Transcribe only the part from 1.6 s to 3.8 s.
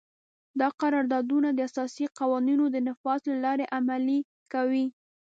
اساسي قوانینو د نفاذ له لارې